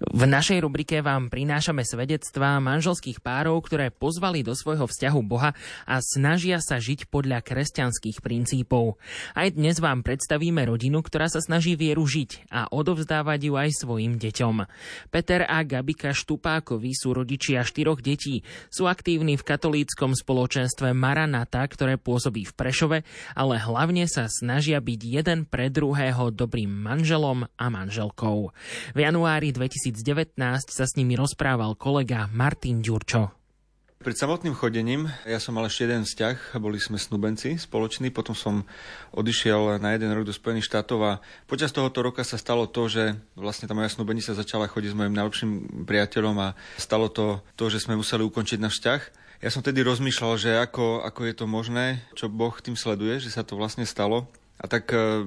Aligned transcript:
V 0.00 0.24
našej 0.24 0.64
rubrike 0.64 1.04
vám 1.04 1.28
prinášame 1.28 1.84
svedectvá 1.84 2.56
manželských 2.56 3.20
párov, 3.20 3.60
ktoré 3.60 3.92
pozvali 3.92 4.40
do 4.40 4.56
svojho 4.56 4.88
vzťahu 4.88 5.20
Boha 5.20 5.52
a 5.84 6.00
snažia 6.00 6.56
sa 6.64 6.80
žiť 6.80 7.12
podľa 7.12 7.44
kresťanských 7.44 8.24
princípov. 8.24 8.96
Aj 9.36 9.52
dnes 9.52 9.76
vám 9.76 10.00
predstavíme 10.00 10.64
rodinu, 10.64 11.04
ktorá 11.04 11.28
sa 11.28 11.44
snaží 11.44 11.76
vieru 11.76 12.08
žiť 12.08 12.48
a 12.48 12.72
odovzdávať 12.72 13.40
ju 13.44 13.54
aj 13.60 13.70
svojim 13.76 14.16
deťom. 14.16 14.64
Peter 15.12 15.44
a 15.44 15.60
Gabika 15.68 16.16
Štupákovi 16.16 16.96
sú 16.96 17.12
rodičia 17.12 17.60
štyroch 17.60 18.00
detí. 18.00 18.40
Sú 18.72 18.88
aktívni 18.88 19.36
v 19.36 19.44
katolíckom 19.44 20.16
spoločenstve 20.16 20.96
Maranata, 20.96 21.60
ktoré 21.68 22.00
pôsobí 22.00 22.48
v 22.48 22.56
Prešove, 22.56 22.98
ale 23.36 23.60
hlavne 23.60 24.08
sa 24.08 24.32
snažia 24.32 24.80
byť 24.80 25.00
jeden 25.04 25.44
pre 25.44 25.68
druhého 25.68 26.32
dobrým 26.32 26.72
manželom 26.72 27.44
a 27.44 27.66
manželkou. 27.68 28.48
V 28.96 28.98
januári 29.04 29.52
2000 29.52 29.89
2019 29.90 30.70
sa 30.70 30.84
s 30.86 30.96
nimi 30.96 31.18
rozprával 31.18 31.74
kolega 31.74 32.30
Martin 32.30 32.80
Ďurčo. 32.80 33.40
Pred 34.00 34.16
samotným 34.16 34.56
chodením, 34.56 35.12
ja 35.28 35.36
som 35.36 35.52
mal 35.52 35.68
ešte 35.68 35.84
jeden 35.84 36.08
vzťah, 36.08 36.56
boli 36.56 36.80
sme 36.80 36.96
snubenci 36.96 37.60
spoloční, 37.60 38.08
potom 38.08 38.32
som 38.32 38.64
odišiel 39.12 39.76
na 39.76 39.92
jeden 39.92 40.08
rok 40.16 40.24
do 40.24 40.32
Spojených 40.32 40.72
štátov 40.72 40.98
a 41.04 41.12
počas 41.44 41.68
tohoto 41.68 42.00
roka 42.00 42.24
sa 42.24 42.40
stalo 42.40 42.64
to, 42.64 42.88
že 42.88 43.20
vlastne 43.36 43.68
tá 43.68 43.76
moja 43.76 43.92
snubenica 43.92 44.32
začala 44.32 44.72
chodiť 44.72 44.96
s 44.96 44.96
mojim 44.96 45.12
najlepším 45.12 45.84
priateľom 45.84 46.32
a 46.40 46.56
stalo 46.80 47.12
to, 47.12 47.44
to 47.60 47.68
že 47.68 47.84
sme 47.84 48.00
museli 48.00 48.24
ukončiť 48.24 48.56
náš 48.56 48.80
vzťah. 48.80 49.00
Ja 49.44 49.52
som 49.52 49.60
tedy 49.60 49.84
rozmýšľal, 49.84 50.32
že 50.40 50.56
ako, 50.56 51.04
ako 51.04 51.20
je 51.28 51.34
to 51.36 51.44
možné, 51.44 52.00
čo 52.16 52.32
Boh 52.32 52.56
tým 52.56 52.80
sleduje, 52.80 53.20
že 53.20 53.28
sa 53.28 53.44
to 53.44 53.60
vlastne 53.60 53.84
stalo. 53.84 54.24
A 54.60 54.68
tak 54.68 54.92
e, 54.96 55.24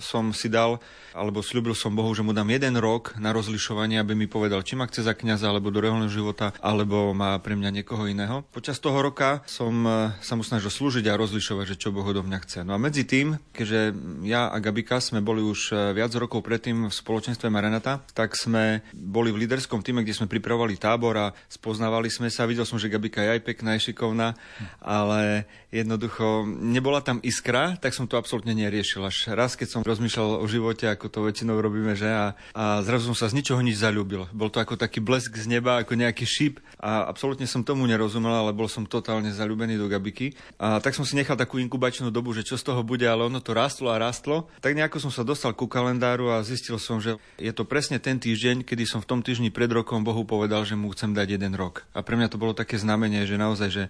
som 0.00 0.32
si 0.32 0.48
dal, 0.48 0.80
alebo 1.12 1.44
slúbil 1.44 1.76
som 1.76 1.92
Bohu, 1.92 2.08
že 2.16 2.24
mu 2.24 2.32
dám 2.32 2.48
jeden 2.48 2.80
rok 2.80 3.12
na 3.20 3.36
rozlišovanie, 3.36 4.00
aby 4.00 4.16
mi 4.16 4.24
povedal, 4.24 4.64
či 4.64 4.76
ma 4.76 4.88
chce 4.88 5.04
za 5.04 5.12
kniaza, 5.12 5.52
alebo 5.52 5.68
do 5.68 5.84
reálneho 5.84 6.08
života, 6.08 6.56
alebo 6.64 7.12
má 7.12 7.36
pre 7.44 7.52
mňa 7.52 7.82
niekoho 7.82 8.08
iného. 8.08 8.40
Počas 8.52 8.80
toho 8.80 8.96
roka 8.96 9.44
som 9.44 9.84
e, 9.84 10.16
sa 10.24 10.32
mu 10.32 10.40
snažil 10.40 10.72
slúžiť 10.72 11.04
a 11.12 11.20
rozlišovať, 11.20 11.76
že 11.76 11.80
čo 11.80 11.92
Boh 11.92 12.08
do 12.08 12.24
mňa 12.24 12.38
chce. 12.44 12.58
No 12.64 12.72
a 12.72 12.80
medzi 12.80 13.04
tým, 13.04 13.36
keďže 13.52 13.92
ja 14.24 14.48
a 14.48 14.56
Gabika 14.62 14.96
sme 15.04 15.20
boli 15.20 15.44
už 15.44 15.60
e, 15.72 15.74
viac 15.92 16.12
rokov 16.16 16.40
predtým 16.40 16.88
v 16.88 16.94
spoločenstve 16.94 17.52
Maranata, 17.52 18.00
tak 18.16 18.32
sme 18.32 18.80
boli 18.96 19.28
v 19.28 19.44
líderskom 19.44 19.84
týme, 19.84 20.00
kde 20.00 20.16
sme 20.16 20.32
pripravovali 20.32 20.80
tábor 20.80 21.14
a 21.20 21.36
spoznávali 21.52 22.08
sme 22.08 22.32
sa. 22.32 22.48
Videl 22.48 22.64
som, 22.64 22.80
že 22.80 22.88
Gabika 22.88 23.20
je 23.20 23.36
aj 23.36 23.42
pekná, 23.44 23.76
je 23.76 23.92
šikovná, 23.92 24.32
ale 24.80 25.44
jednoducho 25.68 26.44
nebola 26.48 27.04
tam 27.04 27.20
iskra, 27.24 27.76
tak 27.76 27.92
som 27.92 28.08
to 28.08 28.16
absolútne 28.16 28.56
neriešil. 28.56 29.04
Až 29.04 29.32
raz, 29.32 29.56
keď 29.56 29.68
som 29.68 29.81
rozmýšľal 29.82 30.40
o 30.40 30.46
živote, 30.46 30.86
ako 30.86 31.06
to 31.10 31.26
väčšinou 31.26 31.58
robíme, 31.58 31.92
že 31.98 32.08
a, 32.08 32.38
a 32.54 32.80
zrazu 32.86 33.10
som 33.10 33.16
sa 33.18 33.28
z 33.28 33.36
ničoho 33.38 33.58
nič 33.60 33.82
zalúbil. 33.82 34.30
Bol 34.30 34.48
to 34.48 34.62
ako 34.62 34.78
taký 34.78 35.02
blesk 35.02 35.34
z 35.34 35.50
neba, 35.50 35.82
ako 35.82 35.98
nejaký 35.98 36.24
šíp 36.24 36.62
a 36.78 37.06
absolútne 37.06 37.44
som 37.46 37.66
tomu 37.66 37.86
nerozumel, 37.86 38.32
ale 38.32 38.54
bol 38.54 38.70
som 38.70 38.86
totálne 38.86 39.30
zalúbený 39.34 39.78
do 39.78 39.90
Gabiky. 39.90 40.34
A 40.58 40.78
tak 40.78 40.94
som 40.94 41.02
si 41.02 41.18
nechal 41.18 41.34
takú 41.34 41.58
inkubačnú 41.58 42.10
dobu, 42.14 42.34
že 42.34 42.46
čo 42.46 42.54
z 42.54 42.66
toho 42.70 42.80
bude, 42.86 43.04
ale 43.04 43.26
ono 43.26 43.42
to 43.42 43.54
rastlo 43.54 43.90
a 43.90 43.98
rastlo. 43.98 44.50
Tak 44.62 44.74
nejako 44.74 45.02
som 45.02 45.12
sa 45.12 45.26
dostal 45.26 45.54
ku 45.54 45.66
kalendáru 45.66 46.30
a 46.30 46.46
zistil 46.46 46.78
som, 46.78 47.02
že 47.02 47.18
je 47.38 47.52
to 47.54 47.66
presne 47.66 47.98
ten 47.98 48.18
týždeň, 48.18 48.62
kedy 48.62 48.86
som 48.86 49.02
v 49.02 49.08
tom 49.10 49.20
týždni 49.20 49.50
pred 49.50 49.70
rokom 49.70 50.06
Bohu 50.06 50.22
povedal, 50.22 50.62
že 50.62 50.78
mu 50.78 50.90
chcem 50.94 51.10
dať 51.10 51.38
jeden 51.38 51.54
rok. 51.58 51.82
A 51.92 52.06
pre 52.06 52.14
mňa 52.14 52.30
to 52.30 52.40
bolo 52.40 52.54
také 52.54 52.78
znamenie, 52.78 53.26
že 53.26 53.38
naozaj, 53.38 53.68
že, 53.70 53.84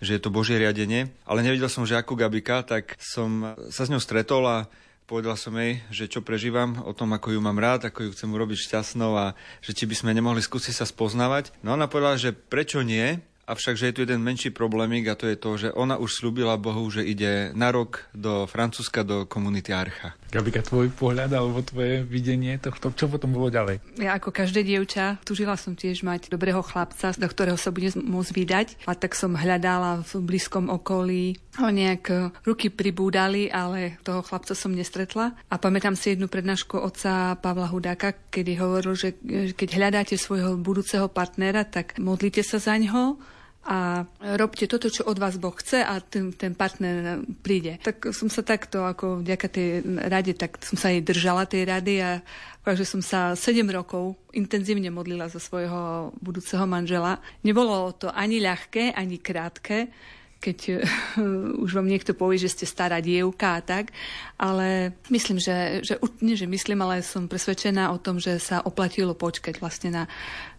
že 0.00 0.16
je 0.16 0.20
to 0.20 0.32
Božie 0.32 0.56
riadenie. 0.56 1.12
Ale 1.28 1.44
nevidel 1.44 1.68
som, 1.68 1.84
že 1.84 1.96
ako 1.96 2.16
Gabika, 2.16 2.64
tak 2.64 2.96
som 2.96 3.56
sa 3.68 3.84
s 3.84 3.92
ňou 3.92 4.00
stretol 4.00 4.44
a 4.48 4.58
Povedal 5.04 5.36
som 5.36 5.52
jej, 5.60 5.84
že 5.92 6.08
čo 6.08 6.24
prežívam, 6.24 6.80
o 6.80 6.96
tom, 6.96 7.12
ako 7.12 7.36
ju 7.36 7.40
mám 7.44 7.60
rád, 7.60 7.92
ako 7.92 8.08
ju 8.08 8.10
chcem 8.16 8.32
urobiť 8.32 8.56
šťastnou 8.56 9.12
a 9.12 9.36
že 9.60 9.76
či 9.76 9.84
by 9.84 9.92
sme 9.92 10.16
nemohli 10.16 10.40
skúsiť 10.40 10.80
sa 10.80 10.88
spoznávať. 10.88 11.52
No 11.60 11.76
ona 11.76 11.92
povedala, 11.92 12.16
že 12.16 12.32
prečo 12.32 12.80
nie, 12.80 13.20
Avšak, 13.44 13.76
že 13.76 13.92
je 13.92 13.94
tu 14.00 14.00
jeden 14.08 14.24
menší 14.24 14.48
problémik 14.48 15.04
a 15.04 15.20
to 15.20 15.28
je 15.28 15.36
to, 15.36 15.50
že 15.60 15.68
ona 15.76 16.00
už 16.00 16.16
slúbila 16.16 16.56
Bohu, 16.56 16.88
že 16.88 17.04
ide 17.04 17.52
na 17.52 17.68
rok 17.68 18.08
do 18.16 18.48
Francúzska, 18.48 19.04
do 19.04 19.28
komunity 19.28 19.68
Archa. 19.68 20.16
Gabika, 20.34 20.66
tvoj 20.66 20.90
pohľad 20.90 21.30
alebo 21.30 21.62
tvoje 21.62 22.02
videnie 22.02 22.58
tohto, 22.58 22.90
čo 22.98 23.06
potom 23.06 23.30
bolo 23.30 23.54
ďalej? 23.54 23.78
Ja 24.02 24.18
ako 24.18 24.34
každé 24.34 24.66
dievča, 24.66 25.22
tužila 25.22 25.54
som 25.54 25.78
tiež 25.78 26.02
mať 26.02 26.26
dobrého 26.26 26.58
chlapca, 26.58 27.14
do 27.14 27.28
ktorého 27.30 27.54
sa 27.54 27.70
bude 27.70 27.94
môcť 27.94 28.32
vydať. 28.34 28.66
A 28.90 28.98
tak 28.98 29.14
som 29.14 29.38
hľadala 29.38 30.02
v 30.02 30.12
blízkom 30.26 30.74
okolí, 30.74 31.38
ho 31.62 31.70
nejak 31.70 32.04
e, 32.10 32.34
ruky 32.42 32.66
pribúdali, 32.66 33.46
ale 33.46 34.02
toho 34.02 34.26
chlapca 34.26 34.58
som 34.58 34.74
nestretla. 34.74 35.38
A 35.46 35.54
pamätám 35.54 35.94
si 35.94 36.18
jednu 36.18 36.26
prednášku 36.26 36.82
otca 36.82 37.38
Pavla 37.38 37.70
Hudáka, 37.70 38.18
kedy 38.34 38.58
hovoril, 38.58 38.98
že 38.98 39.14
e, 39.22 39.54
keď 39.54 39.68
hľadáte 39.78 40.18
svojho 40.18 40.58
budúceho 40.58 41.06
partnera, 41.06 41.62
tak 41.62 41.94
modlite 42.02 42.42
sa 42.42 42.58
za 42.58 42.74
ňo, 42.74 43.22
a 43.64 44.04
robte 44.36 44.68
toto, 44.68 44.92
čo 44.92 45.08
od 45.08 45.16
vás 45.16 45.40
Boh 45.40 45.56
chce 45.56 45.80
a 45.80 45.96
ten, 46.04 46.36
ten 46.36 46.52
partner 46.52 47.24
príde. 47.40 47.80
Tak 47.80 48.12
som 48.12 48.28
sa 48.28 48.44
takto, 48.44 48.84
ako 48.84 49.24
vďaka 49.24 49.46
tej 49.48 49.68
rade, 50.04 50.36
tak 50.36 50.60
som 50.60 50.76
sa 50.76 50.92
jej 50.92 51.00
držala 51.00 51.48
tej 51.48 51.64
rady 51.64 51.94
a 52.04 52.20
takže 52.60 52.84
som 52.84 53.00
sa 53.00 53.32
7 53.32 53.64
rokov 53.72 54.20
intenzívne 54.36 54.92
modlila 54.92 55.32
za 55.32 55.40
svojho 55.40 56.12
budúceho 56.20 56.68
manžela. 56.68 57.24
Nebolo 57.40 57.96
to 57.96 58.12
ani 58.12 58.40
ľahké, 58.40 58.92
ani 58.92 59.16
krátke, 59.20 59.88
keď 60.44 60.84
už 61.64 61.70
vám 61.72 61.88
niekto 61.88 62.12
povie, 62.12 62.36
že 62.36 62.52
ste 62.52 62.66
stará 62.68 63.00
dievka 63.00 63.56
a 63.56 63.64
tak, 63.64 63.96
ale 64.36 64.92
myslím, 65.08 65.40
že, 65.40 65.80
že 65.80 65.96
nie, 66.20 66.36
že 66.36 66.44
myslím, 66.44 66.84
ale 66.84 67.00
som 67.00 67.24
presvedčená 67.24 67.88
o 67.88 67.96
tom, 67.96 68.20
že 68.20 68.36
sa 68.36 68.60
oplatilo 68.60 69.16
počkať 69.16 69.56
vlastne 69.64 69.88
na, 69.88 70.04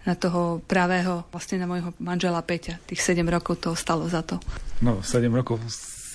na 0.09 0.17
toho 0.17 0.65
pravého, 0.65 1.29
vlastne 1.29 1.61
na 1.61 1.69
môjho 1.69 1.93
manžela 2.01 2.41
Peťa. 2.41 2.81
Tých 2.89 3.05
7 3.05 3.21
rokov 3.29 3.61
to 3.61 3.77
stalo 3.77 4.09
za 4.09 4.25
to. 4.25 4.41
No, 4.81 5.05
7 5.05 5.29
rokov 5.29 5.61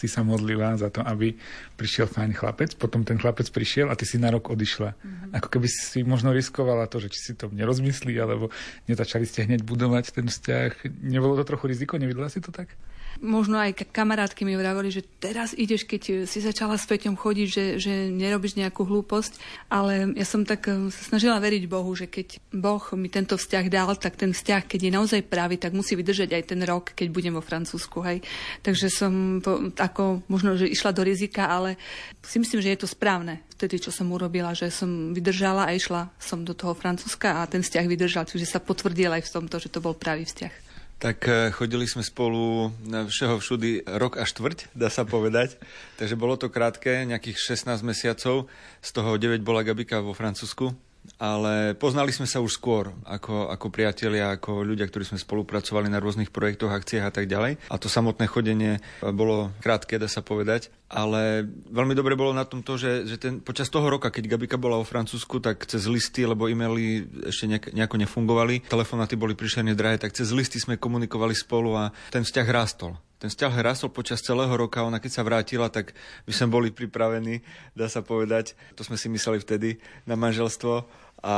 si 0.00 0.09
sa 0.09 0.25
modlila 0.25 0.80
za 0.80 0.88
to, 0.88 1.04
aby 1.04 1.36
prišiel 1.76 2.09
fajn 2.09 2.32
chlapec, 2.32 2.72
potom 2.80 3.04
ten 3.04 3.20
chlapec 3.20 3.44
prišiel 3.53 3.92
a 3.92 3.94
ty 3.94 4.09
si 4.09 4.16
na 4.16 4.32
rok 4.32 4.48
odišla. 4.48 4.97
Mm-hmm. 4.97 5.30
Ako 5.36 5.48
keby 5.53 5.69
si 5.69 6.00
možno 6.09 6.32
riskovala 6.32 6.88
to, 6.88 7.04
že 7.04 7.12
či 7.12 7.20
si 7.20 7.32
to 7.36 7.53
nerozmyslí, 7.53 8.16
alebo 8.16 8.48
nezačali 8.88 9.28
ste 9.28 9.44
hneď 9.44 9.60
budovať 9.60 10.16
ten 10.16 10.32
vzťah. 10.32 10.88
Nebolo 11.04 11.36
to 11.36 11.44
trochu 11.44 11.69
riziko? 11.69 12.00
Nevidela 12.00 12.32
si 12.32 12.41
to 12.41 12.48
tak? 12.48 12.72
Možno 13.20 13.60
aj 13.60 13.92
kamarátky 13.92 14.48
mi 14.48 14.56
vravali, 14.56 14.88
že 14.88 15.04
teraz 15.20 15.53
ideš, 15.53 15.84
keď 15.84 16.25
si 16.25 16.38
začala 16.41 16.81
s 16.81 16.88
Peťom 16.88 17.14
chodiť, 17.14 17.48
že, 17.48 17.64
že 17.76 17.92
nerobíš 18.08 18.56
nejakú 18.56 18.88
hlúposť, 18.88 19.36
ale 19.69 20.16
ja 20.16 20.26
som 20.26 20.42
tak 20.42 20.66
eh, 20.66 20.88
sa 20.88 21.03
snažila 21.14 21.36
veriť 21.38 21.69
Bohu, 21.69 21.92
že 21.92 22.09
keď 22.09 22.41
Boh 22.50 22.82
mi 22.97 23.12
tento 23.12 23.36
vzťah 23.36 23.66
dal, 23.69 23.92
tak 24.00 24.16
ten 24.16 24.32
vzťah, 24.32 24.66
keď 24.66 24.80
je 24.88 24.97
naozaj 24.97 25.20
pravý, 25.28 25.60
tak 25.60 25.76
musí 25.76 25.94
vydržať 25.94 26.32
aj 26.32 26.44
ten 26.50 26.60
rok, 26.64 26.97
keď 26.97 27.06
budem 27.12 27.36
vo 27.36 27.44
Francúzsku. 27.44 28.00
Hej. 28.03 28.25
Takže 28.64 28.88
som 28.88 29.44
po, 29.44 29.70
ako 29.76 30.25
možno, 30.26 30.56
že 30.56 30.66
išla 30.66 30.97
do 30.97 31.04
rizika, 31.04 31.47
ale 31.47 31.76
si 32.25 32.41
myslím, 32.41 32.64
že 32.64 32.72
je 32.72 32.80
to 32.80 32.88
správne 32.88 33.44
vtedy, 33.60 33.76
čo 33.76 33.92
som 33.92 34.09
urobila, 34.09 34.56
že 34.56 34.72
som 34.72 35.12
vydržala 35.12 35.69
a 35.69 35.76
išla 35.76 36.09
som 36.16 36.41
do 36.41 36.56
toho 36.56 36.72
Francúzska 36.72 37.44
a 37.44 37.50
ten 37.50 37.60
vzťah 37.60 37.84
vydržal, 37.84 38.25
čiže 38.25 38.48
sa 38.48 38.56
potvrdil 38.56 39.12
aj 39.12 39.28
v 39.28 39.32
tomto, 39.36 39.60
že 39.60 39.69
to 39.69 39.84
bol 39.84 39.92
pravý 39.92 40.25
vzťah. 40.25 40.69
Tak 41.00 41.18
eh, 41.24 41.48
chodili 41.48 41.88
sme 41.88 42.04
spolu 42.04 42.76
na 42.84 43.08
všeho 43.08 43.40
všudy 43.40 43.88
rok 43.96 44.20
a 44.20 44.28
štvrť, 44.28 44.76
dá 44.76 44.92
sa 44.92 45.08
povedať. 45.08 45.56
Takže 45.98 46.14
bolo 46.20 46.36
to 46.36 46.52
krátke, 46.52 47.08
nejakých 47.08 47.56
16 47.56 47.80
mesiacov. 47.80 48.52
Z 48.84 48.90
toho 48.92 49.16
9 49.16 49.40
bola 49.40 49.64
Gabika 49.64 50.04
vo 50.04 50.12
Francúzsku 50.12 50.76
ale 51.16 51.72
poznali 51.76 52.12
sme 52.12 52.28
sa 52.28 52.44
už 52.44 52.60
skôr 52.60 52.92
ako, 53.08 53.48
ako 53.48 53.66
priatelia, 53.72 54.36
ako 54.36 54.64
ľudia, 54.64 54.88
ktorí 54.88 55.04
sme 55.04 55.18
spolupracovali 55.20 55.88
na 55.88 56.00
rôznych 56.00 56.28
projektoch, 56.28 56.72
akciách 56.72 57.08
a 57.08 57.12
tak 57.12 57.26
ďalej. 57.26 57.56
A 57.72 57.76
to 57.80 57.88
samotné 57.88 58.28
chodenie 58.28 58.84
bolo 59.00 59.53
krátke, 59.64 59.96
dá 59.96 60.08
sa 60.08 60.20
povedať. 60.20 60.68
Ale 60.91 61.47
veľmi 61.71 61.95
dobre 61.95 62.19
bolo 62.19 62.34
na 62.34 62.42
tom 62.42 62.66
to, 62.66 62.75
že, 62.75 63.07
že 63.07 63.15
ten, 63.15 63.39
počas 63.39 63.71
toho 63.71 63.87
roka, 63.87 64.10
keď 64.10 64.34
Gabika 64.34 64.59
bola 64.59 64.75
vo 64.75 64.83
Francúzsku, 64.83 65.39
tak 65.39 65.63
cez 65.71 65.87
listy, 65.87 66.27
lebo 66.27 66.51
e-maily 66.51 67.07
ešte 67.31 67.47
nejak, 67.47 67.65
nejako 67.71 67.97
nefungovali, 68.03 68.66
telefonáty 68.66 69.15
boli 69.15 69.39
príšerne 69.39 69.78
drahé, 69.78 70.03
tak 70.03 70.19
cez 70.19 70.34
listy 70.34 70.59
sme 70.59 70.83
komunikovali 70.83 71.31
spolu 71.39 71.78
a 71.78 71.95
ten 72.10 72.27
vzťah 72.27 72.48
rástol 72.51 72.98
ten 73.21 73.28
vzťah 73.28 73.53
rastol 73.60 73.92
počas 73.92 74.25
celého 74.25 74.48
roka. 74.48 74.81
Ona 74.81 74.97
keď 74.97 75.13
sa 75.13 75.21
vrátila, 75.21 75.69
tak 75.69 75.92
by 76.25 76.33
sme 76.33 76.48
boli 76.57 76.69
pripravení, 76.72 77.45
dá 77.77 77.84
sa 77.84 78.01
povedať. 78.01 78.57
To 78.81 78.83
sme 78.83 78.97
si 78.97 79.13
mysleli 79.13 79.37
vtedy 79.45 79.77
na 80.09 80.16
manželstvo 80.16 80.89
a 81.20 81.36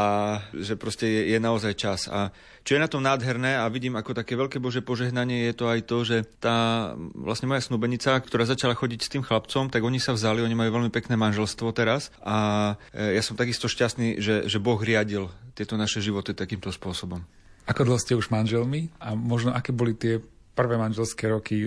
že 0.54 0.78
proste 0.78 1.06
je, 1.06 1.22
je 1.34 1.38
naozaj 1.42 1.74
čas. 1.74 2.00
A 2.06 2.30
čo 2.62 2.78
je 2.78 2.82
na 2.82 2.86
tom 2.86 3.02
nádherné 3.02 3.58
a 3.58 3.66
vidím 3.66 3.98
ako 3.98 4.14
také 4.14 4.38
veľké 4.38 4.62
Bože 4.62 4.86
požehnanie 4.86 5.50
je 5.50 5.54
to 5.58 5.66
aj 5.66 5.80
to, 5.82 5.98
že 6.06 6.16
tá 6.38 6.90
vlastne 7.18 7.50
moja 7.50 7.62
snúbenica, 7.62 8.22
ktorá 8.22 8.46
začala 8.46 8.78
chodiť 8.78 9.00
s 9.02 9.12
tým 9.12 9.26
chlapcom, 9.26 9.66
tak 9.66 9.82
oni 9.82 9.98
sa 9.98 10.14
vzali, 10.14 10.46
oni 10.46 10.54
majú 10.54 10.78
veľmi 10.78 10.90
pekné 10.94 11.18
manželstvo 11.18 11.74
teraz 11.74 12.14
a 12.22 12.72
e, 12.94 13.18
ja 13.18 13.22
som 13.22 13.34
takisto 13.34 13.66
šťastný, 13.66 14.22
že, 14.22 14.46
že 14.46 14.58
Boh 14.62 14.78
riadil 14.78 15.26
tieto 15.58 15.74
naše 15.74 15.98
životy 15.98 16.38
takýmto 16.38 16.70
spôsobom. 16.70 17.26
Ako 17.66 17.86
dlho 17.86 17.98
ste 17.98 18.18
už 18.18 18.30
manželmi 18.30 18.90
a 19.02 19.14
možno 19.14 19.54
aké 19.54 19.74
boli 19.74 19.94
tie 19.94 20.22
prvé 20.52 20.76
manželské 20.76 21.32
roky, 21.32 21.64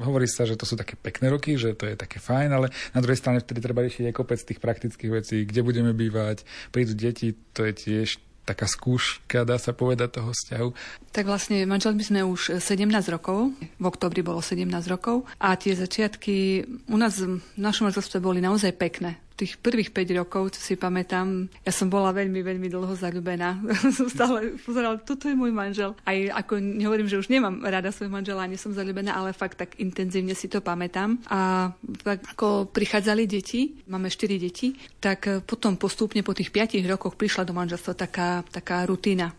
hovorí 0.00 0.28
sa, 0.28 0.44
že 0.44 0.60
to 0.60 0.68
sú 0.68 0.76
také 0.76 0.94
pekné 0.96 1.32
roky, 1.32 1.56
že 1.56 1.72
to 1.72 1.88
je 1.88 1.96
také 1.96 2.20
fajn, 2.20 2.50
ale 2.52 2.66
na 2.92 3.00
druhej 3.00 3.16
strane 3.16 3.40
vtedy 3.40 3.64
treba 3.64 3.80
riešiť 3.80 4.12
aj 4.12 4.16
kopec 4.16 4.40
tých 4.40 4.60
praktických 4.60 5.10
vecí, 5.12 5.36
kde 5.48 5.60
budeme 5.64 5.92
bývať, 5.96 6.44
prídu 6.68 6.92
deti, 6.92 7.32
to 7.56 7.64
je 7.64 7.72
tiež 7.72 8.08
taká 8.46 8.70
skúška, 8.70 9.42
dá 9.42 9.58
sa 9.58 9.74
povedať, 9.74 10.22
toho 10.22 10.30
vzťahu. 10.30 10.68
Tak 11.10 11.26
vlastne 11.26 11.66
manželmi 11.66 12.06
sme 12.06 12.22
už 12.22 12.62
17 12.62 12.86
rokov, 13.10 13.50
v 13.58 13.84
oktobri 13.84 14.22
bolo 14.22 14.38
17 14.38 14.70
rokov. 14.86 15.26
A 15.42 15.58
tie 15.58 15.74
začiatky 15.74 16.62
u 16.86 16.96
nás 16.96 17.18
v 17.18 17.42
našom 17.58 17.90
manželstve 17.90 18.22
boli 18.22 18.38
naozaj 18.38 18.70
pekné 18.78 19.18
tých 19.36 19.60
prvých 19.60 19.92
5 19.92 20.18
rokov, 20.24 20.56
čo 20.56 20.60
si 20.64 20.74
pamätám, 20.74 21.46
ja 21.62 21.72
som 21.72 21.92
bola 21.92 22.10
veľmi, 22.10 22.40
veľmi 22.40 22.72
dlho 22.72 22.96
zalúbená. 22.96 23.60
som 23.96 24.08
stále 24.08 24.56
pozerala, 24.64 24.96
toto 24.96 25.28
je 25.28 25.36
môj 25.36 25.52
manžel. 25.52 25.92
Aj 26.08 26.16
ako 26.32 26.56
nehovorím, 26.58 27.06
že 27.06 27.20
už 27.20 27.28
nemám 27.28 27.60
rada 27.62 27.92
svoj 27.92 28.08
manžela, 28.08 28.48
nie 28.48 28.56
som 28.56 28.72
zalúbená, 28.72 29.12
ale 29.12 29.36
fakt 29.36 29.60
tak 29.60 29.76
intenzívne 29.76 30.32
si 30.32 30.48
to 30.48 30.64
pamätám. 30.64 31.20
A 31.28 31.70
tak 32.00 32.24
ako 32.32 32.72
prichádzali 32.72 33.28
deti, 33.28 33.76
máme 33.86 34.08
4 34.08 34.40
deti, 34.40 34.72
tak 34.98 35.44
potom 35.44 35.76
postupne 35.76 36.24
po 36.24 36.32
tých 36.32 36.48
5 36.48 36.80
rokoch 36.88 37.14
prišla 37.14 37.44
do 37.44 37.52
manželstva 37.52 37.92
taká, 37.92 38.40
taká 38.48 38.88
rutina 38.88 39.30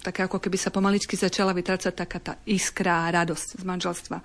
také 0.00 0.24
ako 0.24 0.40
keby 0.40 0.56
sa 0.56 0.72
pomaličky 0.72 1.20
začala 1.20 1.52
vytrácať 1.52 1.92
taká 1.92 2.18
tá 2.20 2.34
iskra, 2.48 3.12
radosť 3.12 3.60
z 3.60 3.64
manželstva. 3.64 4.18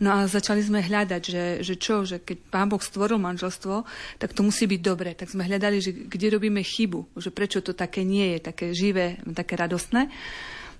No 0.00 0.08
a 0.12 0.18
začali 0.24 0.64
sme 0.64 0.80
hľadať, 0.80 1.22
že, 1.22 1.44
že 1.60 1.74
čo, 1.76 2.08
že 2.08 2.24
keď 2.24 2.38
Pán 2.48 2.68
Boh 2.72 2.80
stvoril 2.80 3.20
manželstvo, 3.20 3.84
tak 4.16 4.32
to 4.32 4.40
musí 4.40 4.64
byť 4.64 4.80
dobre. 4.80 5.12
Tak 5.12 5.28
sme 5.28 5.44
hľadali, 5.44 5.76
že 5.84 5.92
kde 5.92 6.40
robíme 6.40 6.64
chybu, 6.64 7.20
že 7.20 7.28
prečo 7.28 7.60
to 7.60 7.76
také 7.76 8.08
nie 8.08 8.36
je, 8.36 8.38
také 8.48 8.72
živé, 8.72 9.20
také 9.36 9.60
radostné. 9.60 10.08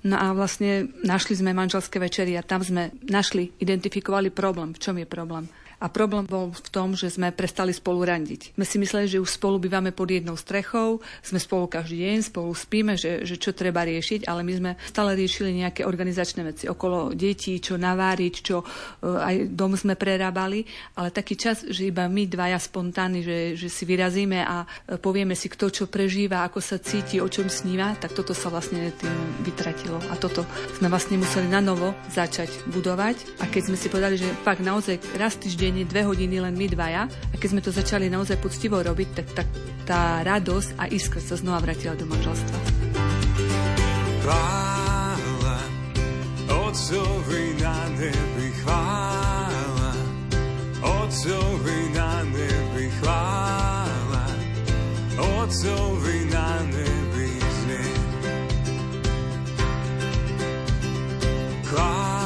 No 0.06 0.16
a 0.16 0.32
vlastne 0.32 0.92
našli 1.04 1.36
sme 1.36 1.56
manželské 1.56 2.00
večery 2.00 2.38
a 2.38 2.46
tam 2.46 2.62
sme 2.62 2.94
našli, 3.10 3.52
identifikovali 3.60 4.32
problém. 4.32 4.72
V 4.72 4.80
čom 4.80 4.96
je 4.96 5.08
problém? 5.08 5.44
A 5.76 5.92
problém 5.92 6.24
bol 6.24 6.48
v 6.56 6.68
tom, 6.72 6.96
že 6.96 7.12
sme 7.12 7.28
prestali 7.36 7.68
spolu 7.76 8.08
randiť. 8.08 8.56
My 8.56 8.64
si 8.64 8.80
mysleli, 8.80 9.12
že 9.12 9.20
už 9.20 9.36
spolu 9.36 9.60
bývame 9.60 9.92
pod 9.92 10.08
jednou 10.08 10.32
strechou, 10.40 11.04
sme 11.20 11.36
spolu 11.36 11.68
každý 11.68 12.00
deň, 12.00 12.18
spolu 12.32 12.50
spíme, 12.56 12.96
že, 12.96 13.28
že 13.28 13.36
čo 13.36 13.52
treba 13.52 13.84
riešiť, 13.84 14.24
ale 14.24 14.40
my 14.40 14.52
sme 14.56 14.70
stále 14.88 15.12
riešili 15.12 15.52
nejaké 15.60 15.84
organizačné 15.84 16.40
veci 16.48 16.64
okolo 16.64 17.12
detí, 17.12 17.60
čo 17.60 17.76
naváriť, 17.76 18.34
čo 18.40 18.64
uh, 18.64 19.20
aj 19.20 19.52
dom 19.52 19.76
sme 19.76 20.00
prerábali, 20.00 20.64
ale 20.96 21.12
taký 21.12 21.36
čas, 21.36 21.68
že 21.68 21.92
iba 21.92 22.08
my 22.08 22.24
dvaja 22.24 22.56
spontánni, 22.56 23.20
že, 23.20 23.38
že 23.60 23.68
si 23.68 23.84
vyrazíme 23.84 24.40
a 24.40 24.64
uh, 24.64 24.96
povieme 24.96 25.36
si, 25.36 25.52
kto 25.52 25.68
čo 25.68 25.84
prežíva, 25.92 26.48
ako 26.48 26.64
sa 26.64 26.80
cíti, 26.80 27.20
o 27.20 27.28
čom 27.28 27.52
sníva, 27.52 27.92
tak 28.00 28.16
toto 28.16 28.32
sa 28.32 28.48
vlastne 28.48 28.96
tým 28.96 29.12
vytratilo. 29.44 30.00
A 30.08 30.16
toto 30.16 30.48
sme 30.80 30.88
vlastne 30.88 31.20
museli 31.20 31.52
na 31.52 31.60
novo 31.60 31.92
začať 32.08 32.48
budovať. 32.72 33.44
A 33.44 33.50
keď 33.50 33.62
sme 33.68 33.76
si 33.76 33.92
povedali, 33.92 34.16
že 34.16 34.32
fakt 34.40 34.64
naozaj 34.64 34.96
raz 35.20 35.36
týždeň 35.36 35.65
týždenne 35.66 35.90
dve 35.90 36.06
hodiny 36.06 36.38
len 36.38 36.54
my 36.54 36.66
dvaja 36.70 37.10
a 37.10 37.34
keď 37.34 37.48
sme 37.50 37.58
to 37.58 37.74
začali 37.74 38.06
naozaj 38.06 38.38
poctivo 38.38 38.78
robiť, 38.78 39.08
tak, 39.18 39.26
tak 39.34 39.48
tá 39.82 40.22
radosť 40.22 40.78
a 40.78 40.86
iskra 40.86 41.18
sa 41.18 41.34
znova 41.34 41.58
vrátila 41.58 41.98
do 41.98 42.06
manželstva. 42.06 42.58
Chvála, 44.22 45.58
Otcovi 46.46 47.58
na 47.58 47.78
nebi 47.98 48.48
chvála, 48.62 49.90
Otcovi 50.86 51.80
na 51.98 52.22
nebi 52.30 52.86
chvála, 53.02 54.24
Otcovi 55.18 56.18
na 56.30 56.62
nebi. 56.62 56.94
Chvála, 61.66 62.25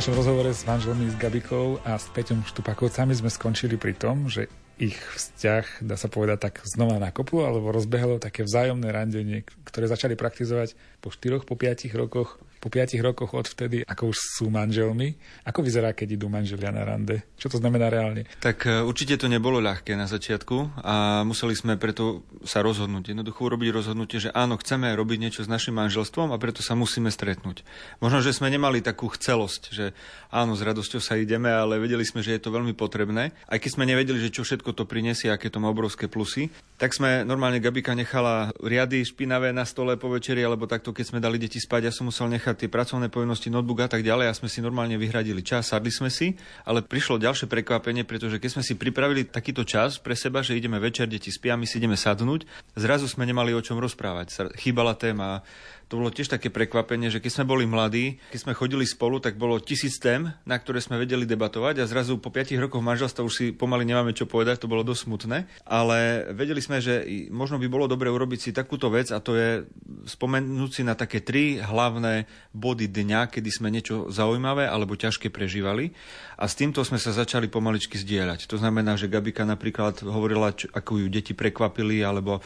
našom 0.00 0.16
rozhovore 0.16 0.48
s 0.48 0.64
manželmi 0.64 1.12
s 1.12 1.16
Gabikou 1.20 1.76
a 1.84 2.00
s 2.00 2.08
Peťom 2.16 2.40
Štupakovcami 2.48 3.12
sme 3.12 3.28
skončili 3.28 3.76
pri 3.76 3.92
tom, 3.92 4.32
že 4.32 4.48
ich 4.80 4.96
vzťah, 4.96 5.84
dá 5.84 5.92
sa 6.00 6.08
povedať 6.08 6.48
tak, 6.48 6.64
znova 6.64 6.96
nakoplo 6.96 7.44
alebo 7.44 7.68
rozbehlo 7.68 8.16
také 8.16 8.48
vzájomné 8.48 8.88
randenie, 8.96 9.44
ktoré 9.68 9.92
začali 9.92 10.16
praktizovať 10.16 10.72
po 11.04 11.12
4, 11.12 11.44
po 11.44 11.52
5 11.52 11.92
rokoch 12.00 12.40
po 12.60 12.68
5 12.68 13.00
rokoch 13.00 13.32
odvtedy, 13.32 13.80
ako 13.88 14.12
už 14.12 14.18
sú 14.36 14.52
manželmi. 14.52 15.16
Ako 15.48 15.64
vyzerá, 15.64 15.96
keď 15.96 16.20
idú 16.20 16.28
manželia 16.28 16.68
na 16.68 16.84
rande? 16.84 17.24
Čo 17.40 17.56
to 17.56 17.56
znamená 17.56 17.88
reálne? 17.88 18.28
Tak 18.44 18.68
e, 18.68 18.84
určite 18.84 19.16
to 19.16 19.32
nebolo 19.32 19.64
ľahké 19.64 19.96
na 19.96 20.04
začiatku 20.04 20.84
a 20.84 21.24
museli 21.24 21.56
sme 21.56 21.80
preto 21.80 22.28
sa 22.44 22.60
rozhodnúť. 22.60 23.16
Jednoducho 23.16 23.48
urobiť 23.48 23.72
rozhodnutie, 23.72 24.20
že 24.20 24.30
áno, 24.36 24.60
chceme 24.60 24.92
robiť 24.92 25.18
niečo 25.18 25.40
s 25.40 25.48
našim 25.48 25.72
manželstvom 25.72 26.36
a 26.36 26.36
preto 26.36 26.60
sa 26.60 26.76
musíme 26.76 27.08
stretnúť. 27.08 27.64
Možno, 28.04 28.20
že 28.20 28.36
sme 28.36 28.52
nemali 28.52 28.84
takú 28.84 29.08
chcelosť, 29.08 29.62
že 29.72 29.96
áno, 30.28 30.52
s 30.52 30.60
radosťou 30.60 31.00
sa 31.00 31.16
ideme, 31.16 31.48
ale 31.48 31.80
vedeli 31.80 32.04
sme, 32.04 32.20
že 32.20 32.36
je 32.36 32.44
to 32.44 32.52
veľmi 32.52 32.76
potrebné. 32.76 33.32
Aj 33.48 33.56
keď 33.56 33.70
sme 33.72 33.88
nevedeli, 33.88 34.20
že 34.20 34.28
čo 34.28 34.44
všetko 34.44 34.76
to 34.76 34.84
prinesie, 34.84 35.32
aké 35.32 35.48
to 35.48 35.64
má 35.64 35.72
obrovské 35.72 36.12
plusy, 36.12 36.52
tak 36.76 36.92
sme 36.92 37.24
normálne 37.24 37.60
Gabika 37.60 37.96
nechala 37.96 38.52
riady 38.60 39.04
špinavé 39.04 39.52
na 39.52 39.64
stole 39.64 39.96
po 39.96 40.12
večeri, 40.12 40.44
alebo 40.44 40.68
takto, 40.68 40.92
keď 40.92 41.04
sme 41.08 41.24
dali 41.24 41.40
deti 41.40 41.56
spať, 41.56 41.88
ja 41.88 41.92
som 41.92 42.08
musel 42.08 42.28
nechať 42.32 42.49
nechať 42.50 42.66
tie 42.66 42.74
pracovné 42.74 43.06
povinnosti, 43.06 43.46
notebook 43.46 43.86
a 43.86 43.88
tak 43.88 44.02
ďalej 44.02 44.26
a 44.26 44.34
sme 44.34 44.50
si 44.50 44.58
normálne 44.58 44.98
vyhradili 44.98 45.38
čas, 45.46 45.70
sadli 45.70 45.94
sme 45.94 46.10
si, 46.10 46.34
ale 46.66 46.82
prišlo 46.82 47.22
ďalšie 47.22 47.46
prekvapenie, 47.46 48.02
pretože 48.02 48.42
keď 48.42 48.58
sme 48.58 48.66
si 48.66 48.74
pripravili 48.74 49.22
takýto 49.22 49.62
čas 49.62 50.02
pre 50.02 50.18
seba, 50.18 50.42
že 50.42 50.58
ideme 50.58 50.82
večer, 50.82 51.06
deti 51.06 51.30
spia, 51.30 51.54
my 51.54 51.62
si 51.62 51.78
ideme 51.78 51.94
sadnúť, 51.94 52.42
zrazu 52.74 53.06
sme 53.06 53.22
nemali 53.22 53.54
o 53.54 53.62
čom 53.62 53.78
rozprávať. 53.78 54.58
Chýbala 54.58 54.98
téma, 54.98 55.46
to 55.90 55.98
bolo 55.98 56.14
tiež 56.14 56.30
také 56.30 56.54
prekvapenie, 56.54 57.10
že 57.10 57.18
keď 57.18 57.42
sme 57.42 57.50
boli 57.50 57.66
mladí, 57.66 58.22
keď 58.30 58.46
sme 58.46 58.54
chodili 58.54 58.86
spolu, 58.86 59.18
tak 59.18 59.34
bolo 59.34 59.58
tisíc 59.58 59.98
tém, 59.98 60.30
na 60.46 60.54
ktoré 60.54 60.78
sme 60.78 61.02
vedeli 61.02 61.26
debatovať 61.26 61.82
a 61.82 61.90
zrazu 61.90 62.22
po 62.22 62.30
5 62.30 62.54
rokoch 62.62 62.78
manželstva 62.78 63.26
už 63.26 63.34
si 63.34 63.46
pomaly 63.50 63.82
nemáme 63.82 64.14
čo 64.14 64.30
povedať, 64.30 64.62
to 64.62 64.70
bolo 64.70 64.86
dosť 64.86 65.10
smutné, 65.10 65.38
ale 65.66 66.30
vedeli 66.30 66.62
sme, 66.62 66.78
že 66.78 67.02
možno 67.34 67.58
by 67.58 67.66
bolo 67.66 67.90
dobre 67.90 68.06
urobiť 68.06 68.38
si 68.38 68.50
takúto 68.54 68.86
vec 68.86 69.10
a 69.10 69.18
to 69.18 69.34
je 69.34 69.66
spomenúť 70.06 70.70
si 70.70 70.82
na 70.86 70.94
také 70.94 71.26
tri 71.26 71.58
hlavné 71.58 72.30
body 72.54 72.86
dňa, 72.86 73.26
kedy 73.26 73.50
sme 73.50 73.74
niečo 73.74 74.14
zaujímavé 74.14 74.70
alebo 74.70 74.94
ťažké 74.94 75.34
prežívali 75.34 75.90
a 76.38 76.46
s 76.46 76.54
týmto 76.54 76.86
sme 76.86 77.02
sa 77.02 77.10
začali 77.10 77.50
pomaličky 77.50 77.98
zdieľať. 77.98 78.46
To 78.46 78.62
znamená, 78.62 78.94
že 78.94 79.10
Gabika 79.10 79.42
napríklad 79.42 80.06
hovorila, 80.06 80.54
čo, 80.54 80.70
ako 80.70 81.02
ju 81.02 81.06
deti 81.10 81.34
prekvapili 81.34 82.00
alebo 82.06 82.38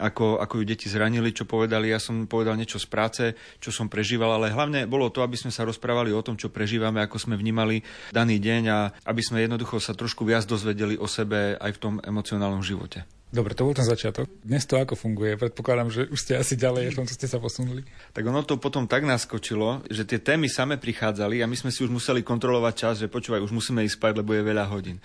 ako, 0.00 0.40
ako 0.40 0.62
ju 0.62 0.64
deti 0.64 0.86
zranili, 0.88 1.36
čo 1.36 1.44
povedali. 1.44 1.92
Ja 1.92 2.00
som 2.00 2.24
povedal 2.24 2.56
niečo 2.56 2.80
práce, 2.92 3.32
čo 3.56 3.72
som 3.72 3.88
prežíval, 3.88 4.36
ale 4.36 4.52
hlavne 4.52 4.84
bolo 4.84 5.08
to, 5.08 5.24
aby 5.24 5.40
sme 5.40 5.48
sa 5.48 5.64
rozprávali 5.64 6.12
o 6.12 6.20
tom, 6.20 6.36
čo 6.36 6.52
prežívame, 6.52 7.00
ako 7.00 7.16
sme 7.16 7.40
vnímali 7.40 7.80
daný 8.12 8.36
deň 8.36 8.62
a 8.68 8.78
aby 9.08 9.24
sme 9.24 9.40
jednoducho 9.40 9.80
sa 9.80 9.96
trošku 9.96 10.28
viac 10.28 10.44
dozvedeli 10.44 11.00
o 11.00 11.08
sebe 11.08 11.56
aj 11.56 11.72
v 11.72 11.80
tom 11.80 11.94
emocionálnom 12.04 12.60
živote. 12.60 13.08
Dobre, 13.32 13.56
to 13.56 13.64
bol 13.64 13.72
ten 13.72 13.88
začiatok. 13.88 14.28
Dnes 14.44 14.68
to 14.68 14.76
ako 14.76 14.92
funguje? 14.92 15.40
Predpokladám, 15.40 15.88
že 15.88 16.04
už 16.04 16.20
ste 16.20 16.36
asi 16.36 16.52
ďalej, 16.52 16.92
v 16.92 16.96
tom, 17.00 17.08
ste 17.08 17.24
sa 17.24 17.40
posunuli. 17.40 17.80
Tak 18.12 18.28
ono 18.28 18.44
to 18.44 18.60
potom 18.60 18.84
tak 18.84 19.08
naskočilo, 19.08 19.80
že 19.88 20.04
tie 20.04 20.20
témy 20.20 20.52
same 20.52 20.76
prichádzali 20.76 21.40
a 21.40 21.48
my 21.48 21.56
sme 21.56 21.72
si 21.72 21.80
už 21.80 21.88
museli 21.88 22.20
kontrolovať 22.20 22.74
čas, 22.76 22.94
že 23.00 23.08
počúvaj, 23.08 23.40
už 23.40 23.56
musíme 23.56 23.80
ísť 23.88 23.96
spať, 23.96 24.12
lebo 24.20 24.36
je 24.36 24.44
veľa 24.44 24.68
hodín. 24.68 25.00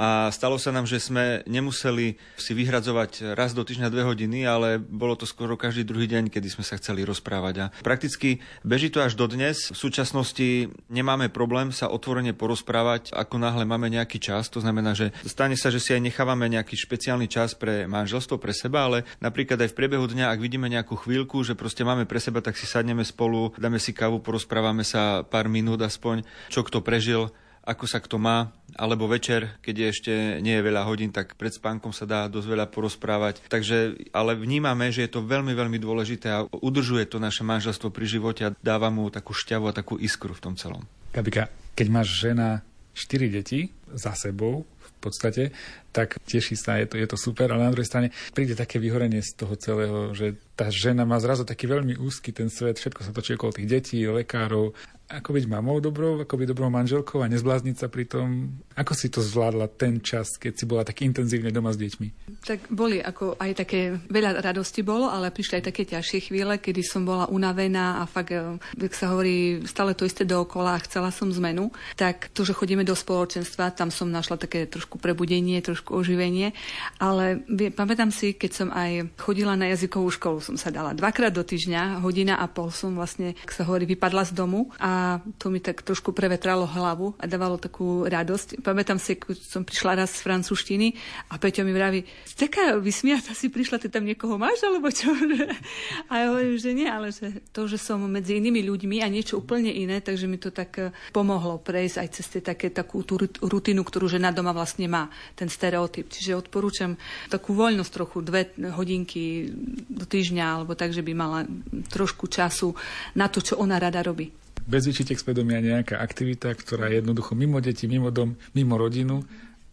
A 0.00 0.32
stalo 0.32 0.56
sa 0.56 0.72
nám, 0.72 0.88
že 0.88 0.96
sme 0.96 1.44
nemuseli 1.44 2.16
si 2.40 2.52
vyhradzovať 2.56 3.36
raz 3.36 3.52
do 3.52 3.60
týždňa 3.60 3.92
dve 3.92 4.08
hodiny, 4.08 4.48
ale 4.48 4.80
bolo 4.80 5.12
to 5.12 5.28
skoro 5.28 5.60
každý 5.60 5.84
druhý 5.84 6.08
deň, 6.08 6.32
kedy 6.32 6.48
sme 6.48 6.64
sa 6.64 6.80
chceli 6.80 7.04
rozprávať. 7.04 7.54
A 7.60 7.66
prakticky 7.84 8.40
beží 8.64 8.88
to 8.88 9.04
až 9.04 9.12
do 9.12 9.28
dnes. 9.28 9.68
V 9.68 9.76
súčasnosti 9.76 10.72
nemáme 10.88 11.28
problém 11.28 11.68
sa 11.68 11.92
otvorene 11.92 12.32
porozprávať, 12.32 13.12
ako 13.12 13.36
náhle 13.36 13.68
máme 13.68 13.92
nejaký 13.92 14.16
čas. 14.16 14.48
To 14.56 14.64
znamená, 14.64 14.96
že 14.96 15.12
stane 15.28 15.52
sa, 15.60 15.68
že 15.68 15.84
si 15.84 15.92
aj 15.92 16.00
nechávame 16.00 16.48
nejaký 16.48 16.80
špeciálny 16.80 17.28
čas 17.28 17.52
pre 17.52 17.84
manželstvo, 17.84 18.40
pre 18.40 18.56
seba, 18.56 18.88
ale 18.88 19.04
napríklad 19.20 19.60
aj 19.60 19.68
v 19.68 19.76
priebehu 19.76 20.08
dňa, 20.08 20.32
ak 20.32 20.40
vidíme 20.40 20.72
nejakú 20.72 20.96
chvíľku, 20.96 21.44
že 21.44 21.52
proste 21.52 21.84
máme 21.84 22.08
pre 22.08 22.24
seba, 22.24 22.40
tak 22.40 22.56
si 22.56 22.64
sadneme 22.64 23.04
spolu, 23.04 23.52
dáme 23.60 23.76
si 23.76 23.92
kávu, 23.92 24.24
porozprávame 24.24 24.80
sa 24.80 25.28
pár 25.28 25.52
minút 25.52 25.84
aspoň, 25.84 26.24
čo 26.48 26.64
kto 26.64 26.80
prežil 26.80 27.28
ako 27.64 27.84
sa 27.86 28.00
kto 28.00 28.16
má, 28.16 28.50
alebo 28.74 29.10
večer, 29.10 29.60
keď 29.60 29.74
je 29.76 29.86
ešte 29.92 30.12
nie 30.40 30.56
je 30.56 30.66
veľa 30.66 30.86
hodín, 30.88 31.12
tak 31.12 31.36
pred 31.36 31.52
spánkom 31.52 31.92
sa 31.92 32.08
dá 32.08 32.20
dosť 32.26 32.48
veľa 32.48 32.66
porozprávať. 32.72 33.44
Takže, 33.50 34.10
ale 34.10 34.38
vnímame, 34.38 34.88
že 34.88 35.06
je 35.06 35.12
to 35.12 35.26
veľmi, 35.26 35.52
veľmi 35.52 35.78
dôležité 35.78 36.28
a 36.30 36.46
udržuje 36.48 37.04
to 37.06 37.20
naše 37.20 37.44
manželstvo 37.44 37.92
pri 37.92 38.06
živote 38.08 38.42
a 38.48 38.54
dáva 38.64 38.88
mu 38.88 39.10
takú 39.12 39.36
šťavu 39.36 39.64
a 39.68 39.76
takú 39.76 40.00
iskru 40.00 40.32
v 40.32 40.42
tom 40.42 40.54
celom. 40.56 40.82
Gabika, 41.10 41.50
keď 41.76 41.86
máš 41.90 42.08
žena 42.16 42.62
4 42.94 43.28
deti 43.30 43.70
za 43.90 44.14
sebou, 44.14 44.66
v 44.80 44.90
podstate, 45.08 45.42
tak 45.90 46.18
teší 46.22 46.54
sa, 46.54 46.78
je 46.78 46.86
to, 46.86 46.96
je 46.98 47.06
to 47.06 47.18
super, 47.18 47.50
ale 47.50 47.66
na 47.66 47.74
druhej 47.74 47.90
strane 47.90 48.08
príde 48.34 48.54
také 48.54 48.78
vyhorenie 48.78 49.22
z 49.22 49.34
toho 49.34 49.54
celého, 49.58 49.98
že 50.14 50.38
tá 50.54 50.70
žena 50.70 51.02
má 51.02 51.18
zrazu 51.18 51.42
taký 51.42 51.66
veľmi 51.66 51.98
úzky 51.98 52.30
ten 52.30 52.48
svet, 52.48 52.78
všetko 52.78 53.00
sa 53.06 53.14
točí 53.14 53.34
okolo 53.34 53.54
tých 53.54 53.68
detí, 53.68 53.98
lekárov 54.06 54.74
ako 55.10 55.34
byť 55.34 55.44
mamou 55.50 55.82
dobrou, 55.82 56.22
ako 56.22 56.34
byť 56.38 56.48
dobrou 56.54 56.70
manželkou 56.70 57.18
a 57.18 57.26
nezblázniť 57.26 57.76
sa 57.82 57.90
pri 57.90 58.06
tom. 58.06 58.54
Ako 58.78 58.94
si 58.94 59.10
to 59.10 59.18
zvládla 59.18 59.66
ten 59.74 59.98
čas, 59.98 60.38
keď 60.38 60.52
si 60.54 60.64
bola 60.70 60.86
tak 60.86 61.02
intenzívne 61.02 61.50
doma 61.50 61.74
s 61.74 61.82
deťmi? 61.82 62.38
Tak 62.46 62.70
boli 62.70 63.02
ako 63.02 63.34
aj 63.34 63.50
také, 63.58 63.98
veľa 64.06 64.38
radosti 64.38 64.86
bolo, 64.86 65.10
ale 65.10 65.34
prišli 65.34 65.58
aj 65.60 65.64
také 65.66 65.82
ťažšie 65.82 66.30
chvíle, 66.30 66.54
kedy 66.62 66.86
som 66.86 67.02
bola 67.02 67.26
unavená 67.26 67.98
a 67.98 68.06
fakt, 68.06 68.30
jak 68.78 68.94
sa 68.94 69.10
hovorí, 69.10 69.66
stále 69.66 69.98
to 69.98 70.06
isté 70.06 70.22
dookola 70.22 70.78
a 70.78 70.84
chcela 70.86 71.10
som 71.10 71.26
zmenu. 71.26 71.74
Tak 71.98 72.30
to, 72.30 72.46
že 72.46 72.54
chodíme 72.54 72.86
do 72.86 72.94
spoločenstva, 72.94 73.74
tam 73.74 73.90
som 73.90 74.06
našla 74.06 74.38
také 74.38 74.70
trošku 74.70 75.02
prebudenie, 75.02 75.58
trošku 75.58 75.79
oživenie. 75.88 76.52
Ale 77.00 77.40
pamätám 77.72 78.12
si, 78.12 78.36
keď 78.36 78.50
som 78.52 78.68
aj 78.68 79.16
chodila 79.16 79.56
na 79.56 79.72
jazykovú 79.72 80.12
školu, 80.12 80.38
som 80.44 80.60
sa 80.60 80.68
dala 80.68 80.92
dvakrát 80.92 81.32
do 81.32 81.40
týždňa, 81.40 82.04
hodina 82.04 82.36
a 82.36 82.44
pol 82.44 82.68
som 82.68 82.92
vlastne, 82.92 83.32
ak 83.40 83.56
sa 83.56 83.64
hovorí, 83.64 83.88
vypadla 83.88 84.28
z 84.28 84.32
domu 84.36 84.68
a 84.76 85.22
to 85.40 85.48
mi 85.48 85.64
tak 85.64 85.80
trošku 85.80 86.12
prevetralo 86.12 86.68
hlavu 86.68 87.16
a 87.16 87.24
dávalo 87.24 87.56
takú 87.56 88.04
radosť. 88.04 88.60
Pamätám 88.60 89.00
si, 89.00 89.16
keď 89.16 89.38
som 89.40 89.62
prišla 89.64 90.04
raz 90.04 90.20
z 90.20 90.26
francúzštiny 90.26 90.92
a 91.32 91.40
Peťo 91.40 91.64
mi 91.64 91.72
vraví, 91.72 92.04
taká 92.36 92.76
vysmiata 92.76 93.32
si 93.32 93.48
prišla, 93.48 93.78
ty 93.78 93.88
tam 93.92 94.04
niekoho 94.04 94.40
máš, 94.40 94.64
alebo 94.66 94.88
čo? 94.90 95.12
A 96.10 96.12
ja 96.16 96.26
hovorím, 96.32 96.56
že 96.58 96.70
nie, 96.74 96.88
ale 96.88 97.14
že 97.14 97.44
to, 97.54 97.70
že 97.70 97.78
som 97.78 98.02
medzi 98.08 98.40
inými 98.40 98.64
ľuďmi 98.66 99.04
a 99.04 99.06
niečo 99.06 99.38
úplne 99.38 99.70
iné, 99.70 100.02
takže 100.02 100.26
mi 100.26 100.40
to 100.40 100.50
tak 100.50 100.70
eh, 100.80 100.90
pomohlo 101.14 101.60
prejsť 101.62 101.96
aj 102.00 102.08
cez 102.10 102.26
tie 102.26 102.42
také, 102.42 102.72
takú 102.72 103.04
tú 103.04 103.20
rutinu, 103.44 103.84
ktorú 103.86 104.10
žena 104.10 104.34
doma 104.34 104.50
vlastne 104.50 104.88
má, 104.90 105.12
ten 105.38 105.46
stereotyp. 105.46 105.69
Čiže 106.10 106.34
odporúčam 106.34 106.98
takú 107.30 107.54
voľnosť 107.54 107.92
trochu, 107.94 108.16
dve 108.26 108.50
hodinky 108.74 109.48
do 109.86 110.04
týždňa, 110.04 110.44
alebo 110.44 110.74
tak, 110.74 110.90
že 110.90 111.06
by 111.06 111.12
mala 111.14 111.46
trošku 111.88 112.26
času 112.26 112.74
na 113.14 113.30
to, 113.30 113.38
čo 113.38 113.56
ona 113.58 113.78
rada 113.78 114.02
robí 114.02 114.34
bez 114.70 114.86
vyčitek 114.86 115.18
svedomia 115.18 115.58
nejaká 115.58 115.98
aktivita, 115.98 116.54
ktorá 116.54 116.86
je 116.86 117.02
jednoducho 117.02 117.34
mimo 117.34 117.58
deti, 117.58 117.90
mimo 117.90 118.14
dom, 118.14 118.38
mimo 118.54 118.78
rodinu 118.78 119.26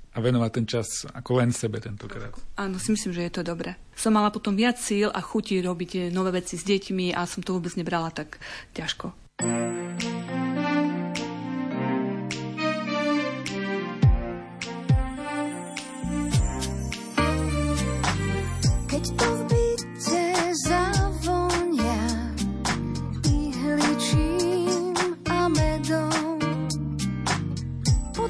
a 0.10 0.18
venovať 0.18 0.50
ten 0.50 0.66
čas 0.66 1.06
ako 1.14 1.38
len 1.38 1.54
sebe 1.54 1.78
tentokrát. 1.78 2.34
Áno, 2.58 2.82
si 2.82 2.90
myslím, 2.90 3.14
že 3.14 3.30
je 3.30 3.34
to 3.38 3.46
dobré. 3.46 3.78
Som 3.94 4.18
mala 4.18 4.34
potom 4.34 4.58
viac 4.58 4.82
síl 4.82 5.14
a 5.14 5.22
chuti 5.22 5.62
robiť 5.62 6.10
nové 6.10 6.42
veci 6.42 6.58
s 6.58 6.66
deťmi 6.66 7.14
a 7.14 7.30
som 7.30 7.46
to 7.46 7.54
vôbec 7.54 7.78
nebrala 7.78 8.10
tak 8.10 8.42
ťažko. 8.74 9.14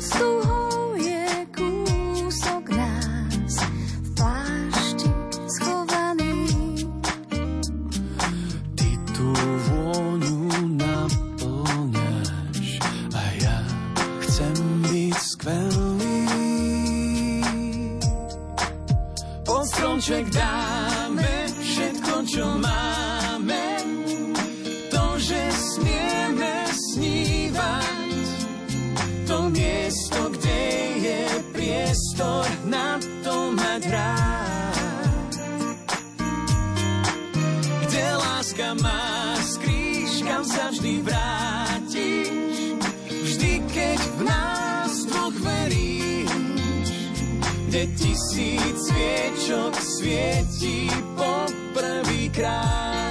Stromček 0.02 0.37
kde 47.68 47.84
tisíc 48.00 48.76
sviečok 48.88 49.76
svietí 49.76 50.88
po 51.20 51.52
prvýkrát. 51.76 53.07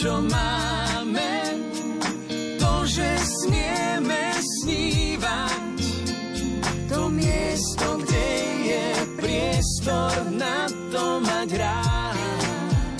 Čo 0.00 0.16
máme. 0.24 1.32
To, 2.56 2.72
že 2.88 3.04
smieme 3.20 4.32
snívať, 4.40 5.76
to 6.88 7.12
miesto, 7.12 8.00
kde 8.00 8.28
je 8.64 8.86
priestor 9.20 10.16
na 10.32 10.64
to 10.88 11.20
mať 11.20 11.48
rád. 11.60 12.96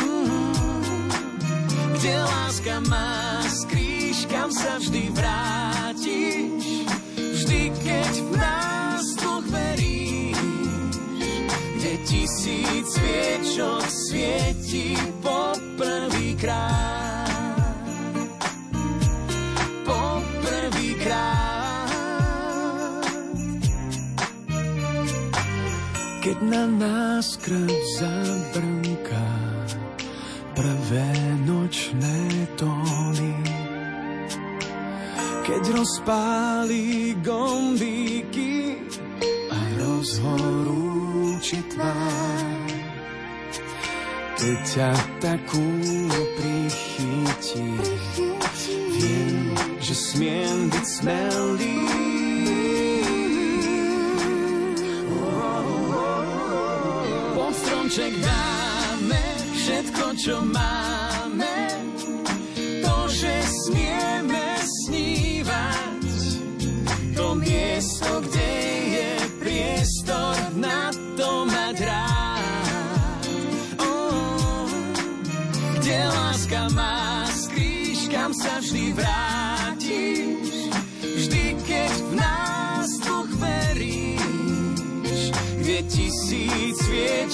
Mm, 0.00 1.12
kde 2.00 2.14
láska 2.24 2.76
má 2.88 3.44
skrýš, 3.44 4.24
kam 4.24 4.48
sa 4.48 4.80
vždy 4.80 5.12
vrátiš, 5.12 6.88
vždy 7.20 7.60
keď 7.84 8.12
v 8.16 8.30
nás 8.40 9.04
dvoch 9.20 9.44
veríš, 9.44 10.40
kde 11.76 11.92
tisíc 12.08 12.86
sviečok 12.96 13.84
svieti 13.92 14.96
po 15.20 15.52
prvýkrát. 16.40 17.76
Po 19.84 20.00
prvýkrát. 20.40 21.92
Keď 26.20 26.38
na 26.48 26.64
nás 26.68 27.36
krv 27.40 27.68
zabrnká 28.00 29.28
prvé 30.56 31.12
nočné 31.44 32.48
tóny, 32.56 33.36
keď 35.44 35.62
rozpálí 35.76 37.16
gombíky 37.24 38.80
a 39.48 39.58
rozhorúči 39.80 41.60
tvár 41.72 42.60
keď 44.40 44.58
ťa 44.64 44.90
takú 45.20 45.66
prichytí, 47.00 47.64
viem, 48.96 49.54
že 49.80 49.94
smiem 49.94 50.68
byť 50.70 50.86
smelý. 50.86 51.78
Pod 57.34 57.52
stromček 57.56 58.12
dáme 58.20 59.22
všetko, 59.56 60.04
čo 60.20 60.36
máme, 60.44 61.09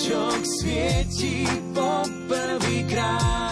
sviečok 0.07 0.41
svieti 0.47 1.43
po 1.75 2.07
prvýkrát. 2.31 3.46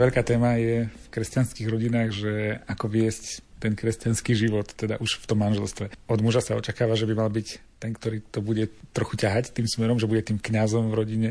Veľká 0.00 0.24
téma 0.24 0.56
je 0.56 0.88
v 0.88 1.06
kresťanských 1.12 1.68
rodinách, 1.68 2.16
že 2.16 2.32
ako 2.64 2.88
viesť 2.88 3.44
ten 3.60 3.76
kresťanský 3.76 4.32
život, 4.32 4.64
teda 4.72 4.96
už 4.96 5.20
v 5.20 5.28
tom 5.28 5.44
manželstve. 5.44 5.92
Od 6.08 6.20
muža 6.24 6.40
sa 6.40 6.56
očakáva, 6.56 6.96
že 6.96 7.04
by 7.04 7.14
mal 7.20 7.28
byť 7.28 7.76
ten, 7.76 7.92
ktorý 7.92 8.24
to 8.32 8.40
bude 8.40 8.72
trochu 8.96 9.20
ťahať 9.20 9.52
tým 9.52 9.68
smerom, 9.68 10.00
že 10.00 10.08
bude 10.08 10.24
tým 10.24 10.40
kňazom 10.40 10.88
v 10.88 10.96
rodine. 10.96 11.28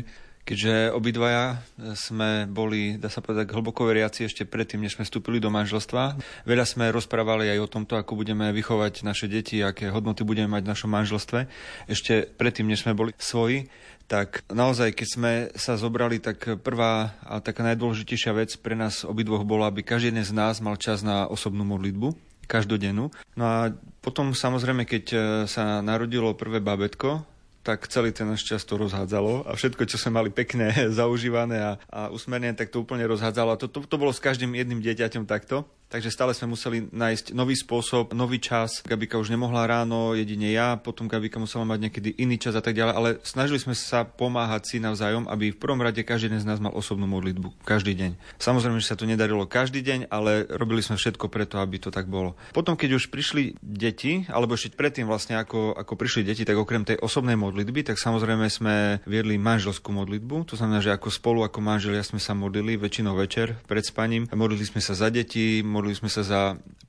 Keďže 0.50 0.90
obidvaja 0.90 1.62
sme 1.94 2.42
boli, 2.50 2.98
dá 2.98 3.06
sa 3.06 3.22
povedať, 3.22 3.54
hlboko 3.54 3.86
veriaci 3.86 4.26
ešte 4.26 4.42
predtým, 4.42 4.82
než 4.82 4.98
sme 4.98 5.06
vstúpili 5.06 5.38
do 5.38 5.46
manželstva. 5.46 6.18
Veľa 6.42 6.66
sme 6.66 6.90
rozprávali 6.90 7.46
aj 7.54 7.62
o 7.62 7.70
tomto, 7.70 7.94
ako 7.94 8.18
budeme 8.18 8.50
vychovať 8.50 9.06
naše 9.06 9.30
deti, 9.30 9.62
aké 9.62 9.94
hodnoty 9.94 10.26
budeme 10.26 10.50
mať 10.50 10.66
v 10.66 10.72
našom 10.74 10.90
manželstve. 10.90 11.46
Ešte 11.86 12.26
predtým, 12.34 12.66
než 12.66 12.82
sme 12.82 12.98
boli 12.98 13.14
svoji 13.14 13.70
tak 14.10 14.42
naozaj, 14.50 14.90
keď 14.90 15.06
sme 15.06 15.32
sa 15.54 15.78
zobrali, 15.78 16.18
tak 16.18 16.58
prvá 16.66 17.14
a 17.22 17.38
taká 17.38 17.62
najdôležitejšia 17.62 18.34
vec 18.34 18.50
pre 18.58 18.74
nás 18.74 19.06
obidvoch 19.06 19.46
bola, 19.46 19.70
aby 19.70 19.86
každý 19.86 20.10
jeden 20.10 20.26
z 20.26 20.34
nás 20.34 20.58
mal 20.58 20.74
čas 20.74 21.06
na 21.06 21.30
osobnú 21.30 21.62
modlitbu, 21.62 22.10
každodennú. 22.50 23.14
No 23.38 23.44
a 23.46 23.70
potom 24.02 24.34
samozrejme, 24.34 24.82
keď 24.82 25.04
e, 25.14 25.18
sa 25.46 25.78
narodilo 25.78 26.34
prvé 26.34 26.58
babetko, 26.58 27.22
tak 27.60 27.84
celý 27.92 28.10
ten 28.12 28.24
náš 28.24 28.48
čas 28.48 28.64
to 28.64 28.80
rozhádzalo 28.80 29.44
a 29.44 29.52
všetko, 29.52 29.84
čo 29.84 30.00
sme 30.00 30.16
mali 30.22 30.30
pekné, 30.32 30.72
zaužívané 31.00 31.58
a, 31.60 31.72
a 31.92 32.00
usmernené, 32.08 32.56
tak 32.56 32.72
to 32.72 32.80
úplne 32.80 33.04
rozhádzalo. 33.04 33.52
A 33.52 33.60
to, 33.60 33.68
to, 33.68 33.84
to 33.84 33.96
bolo 34.00 34.12
s 34.12 34.22
každým 34.22 34.52
jedným 34.56 34.80
dieťaťom 34.80 35.28
takto. 35.28 35.68
Takže 35.90 36.14
stále 36.14 36.30
sme 36.38 36.54
museli 36.54 36.86
nájsť 36.86 37.34
nový 37.34 37.58
spôsob, 37.58 38.14
nový 38.14 38.38
čas. 38.38 38.78
Gabika 38.86 39.18
už 39.18 39.34
nemohla 39.34 39.66
ráno, 39.66 40.14
jedine 40.14 40.54
ja, 40.54 40.78
potom 40.78 41.10
Gabika 41.10 41.42
musela 41.42 41.66
mať 41.66 41.90
niekedy 41.90 42.14
iný 42.22 42.38
čas 42.38 42.54
a 42.54 42.62
tak 42.62 42.78
ďalej, 42.78 42.94
ale 42.94 43.08
snažili 43.26 43.58
sme 43.58 43.74
sa 43.74 44.06
pomáhať 44.06 44.70
si 44.70 44.76
navzájom, 44.78 45.26
aby 45.26 45.50
v 45.50 45.58
prvom 45.58 45.82
rade 45.82 45.98
každý 46.06 46.30
z 46.30 46.46
nás 46.46 46.62
mal 46.62 46.70
osobnú 46.70 47.10
modlitbu 47.10 47.66
každý 47.66 47.98
deň. 47.98 48.38
Samozrejme, 48.38 48.78
že 48.78 48.86
sa 48.86 48.94
to 48.94 49.02
nedarilo 49.02 49.50
každý 49.50 49.82
deň, 49.82 50.14
ale 50.14 50.46
robili 50.46 50.78
sme 50.78 50.94
všetko 50.94 51.26
preto, 51.26 51.58
aby 51.58 51.82
to 51.82 51.90
tak 51.90 52.06
bolo. 52.06 52.38
Potom, 52.54 52.78
keď 52.78 52.94
už 52.94 53.10
prišli 53.10 53.58
deti, 53.58 54.30
alebo 54.30 54.54
ešte 54.54 54.78
predtým 54.78 55.10
vlastne 55.10 55.42
ako, 55.42 55.74
ako 55.74 55.98
prišli 55.98 56.22
deti, 56.22 56.46
tak 56.46 56.54
okrem 56.54 56.86
tej 56.86 57.02
osobnej 57.02 57.34
modlitby, 57.34 57.82
tak 57.82 57.98
samozrejme 57.98 58.46
sme 58.46 59.02
viedli 59.10 59.42
manželskú 59.42 59.90
modlitbu. 59.90 60.46
To 60.46 60.54
znamená, 60.54 60.78
že 60.78 60.94
ako 60.94 61.10
spolu, 61.10 61.42
ako 61.42 61.58
manželia 61.58 62.06
sme 62.06 62.22
sa 62.22 62.30
modlili 62.30 62.78
väčšinou 62.78 63.18
večer 63.18 63.58
pred 63.66 63.82
spaním. 63.82 64.30
Modlili 64.30 64.62
sme 64.62 64.78
sa 64.78 64.94
za 64.94 65.10
deti, 65.10 65.66
sme 65.96 66.12
sa 66.12 66.20
za 66.20 66.40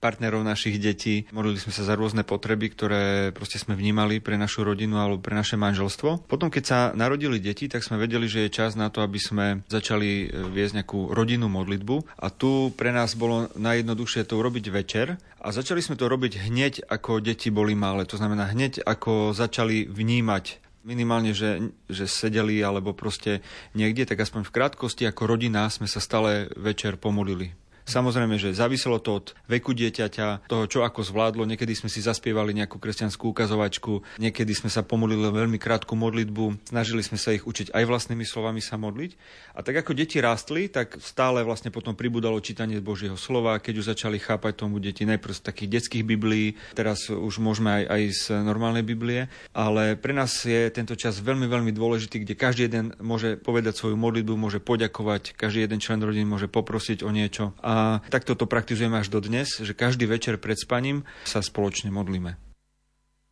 partnerov 0.01 0.41
našich 0.41 0.81
detí, 0.81 1.29
modlili 1.29 1.61
sme 1.61 1.69
sa 1.71 1.85
za 1.85 1.93
rôzne 1.93 2.25
potreby, 2.25 2.73
ktoré 2.73 3.29
proste 3.31 3.61
sme 3.61 3.77
vnímali 3.77 4.17
pre 4.17 4.35
našu 4.35 4.65
rodinu 4.65 4.97
alebo 4.97 5.21
pre 5.21 5.37
naše 5.37 5.55
manželstvo. 5.55 6.25
Potom, 6.25 6.49
keď 6.49 6.63
sa 6.65 6.79
narodili 6.97 7.37
deti, 7.37 7.69
tak 7.69 7.85
sme 7.85 8.01
vedeli, 8.01 8.25
že 8.25 8.49
je 8.49 8.57
čas 8.57 8.73
na 8.73 8.89
to, 8.89 9.05
aby 9.05 9.21
sme 9.21 9.45
začali 9.69 10.25
e, 10.25 10.49
viesť 10.49 10.81
nejakú 10.81 11.13
rodinnú 11.13 11.47
modlitbu. 11.47 12.17
A 12.17 12.33
tu 12.33 12.73
pre 12.73 12.89
nás 12.89 13.13
bolo 13.13 13.47
najjednoduchšie 13.53 14.25
to 14.25 14.41
urobiť 14.41 14.65
večer. 14.73 15.21
A 15.37 15.53
začali 15.53 15.85
sme 15.85 15.95
to 15.95 16.09
robiť 16.09 16.49
hneď, 16.49 16.89
ako 16.89 17.21
deti 17.21 17.53
boli 17.53 17.77
malé. 17.77 18.09
To 18.09 18.17
znamená 18.17 18.49
hneď, 18.49 18.81
ako 18.81 19.37
začali 19.37 19.85
vnímať 19.85 20.73
minimálne, 20.81 21.29
že, 21.37 21.61
že 21.85 22.09
sedeli 22.09 22.57
alebo 22.65 22.97
proste 22.97 23.45
niekde, 23.77 24.09
tak 24.09 24.25
aspoň 24.25 24.49
v 24.49 24.53
krátkosti 24.53 25.05
ako 25.05 25.29
rodina 25.29 25.69
sme 25.69 25.85
sa 25.85 26.01
stále 26.01 26.49
večer 26.57 26.97
pomolili 26.97 27.53
Samozrejme, 27.91 28.39
že 28.39 28.55
záviselo 28.55 29.03
to 29.03 29.19
od 29.19 29.25
veku 29.51 29.75
dieťaťa, 29.75 30.47
toho, 30.47 30.63
čo 30.63 30.87
ako 30.87 31.03
zvládlo. 31.03 31.43
Niekedy 31.43 31.75
sme 31.75 31.91
si 31.91 31.99
zaspievali 31.99 32.55
nejakú 32.55 32.79
kresťanskú 32.79 33.35
ukazovačku, 33.35 33.99
niekedy 34.15 34.55
sme 34.55 34.71
sa 34.71 34.79
pomolili 34.79 35.27
veľmi 35.27 35.59
krátku 35.59 35.99
modlitbu, 35.99 36.71
snažili 36.71 37.03
sme 37.03 37.19
sa 37.19 37.35
ich 37.35 37.43
učiť 37.43 37.75
aj 37.75 37.83
vlastnými 37.83 38.23
slovami 38.23 38.63
sa 38.63 38.79
modliť. 38.79 39.11
A 39.51 39.59
tak 39.59 39.83
ako 39.83 39.91
deti 39.91 40.23
rástli, 40.23 40.71
tak 40.71 40.95
stále 41.03 41.43
vlastne 41.43 41.67
potom 41.67 41.91
pribudalo 41.91 42.39
čítanie 42.39 42.79
Božieho 42.79 43.19
slova, 43.19 43.59
keď 43.59 43.83
už 43.83 43.89
začali 43.91 44.23
chápať 44.23 44.63
tomu 44.63 44.79
deti 44.79 45.03
najprv 45.03 45.35
z 45.35 45.43
takých 45.43 45.69
detských 45.75 46.07
biblií, 46.07 46.55
teraz 46.71 47.11
už 47.11 47.43
môžeme 47.43 47.75
aj, 47.75 47.83
aj 47.91 48.03
z 48.15 48.23
normálnej 48.39 48.87
Biblie, 48.87 49.27
ale 49.51 49.99
pre 49.99 50.15
nás 50.15 50.31
je 50.47 50.71
tento 50.71 50.95
čas 50.95 51.19
veľmi, 51.19 51.43
veľmi 51.51 51.75
dôležitý, 51.75 52.23
kde 52.23 52.39
každý 52.39 52.71
jeden 52.71 52.95
môže 53.03 53.35
povedať 53.35 53.75
svoju 53.75 53.99
modlitbu, 53.99 54.39
môže 54.39 54.63
poďakovať, 54.63 55.35
každý 55.35 55.67
jeden 55.67 55.83
člen 55.83 55.99
rodiny 55.99 56.23
môže 56.23 56.47
poprosiť 56.47 57.03
o 57.03 57.11
niečo. 57.11 57.51
A 57.59 57.80
takto 58.09 58.33
to 58.37 58.45
praktizujeme 58.49 58.99
až 58.99 59.11
do 59.11 59.19
dnes, 59.21 59.59
že 59.59 59.73
každý 59.75 60.09
večer 60.09 60.37
pred 60.37 60.57
spaním 60.57 61.07
sa 61.25 61.41
spoločne 61.43 61.89
modlíme. 61.93 62.37